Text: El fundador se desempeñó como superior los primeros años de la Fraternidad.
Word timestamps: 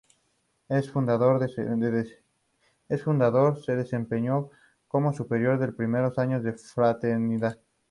El 0.67 0.81
fundador 0.89 1.45
se 1.47 2.23
desempeñó 3.75 4.49
como 4.87 5.13
superior 5.13 5.59
los 5.63 5.75
primeros 5.75 6.17
años 6.17 6.41
de 6.41 6.53
la 6.53 6.57
Fraternidad. 6.57 7.59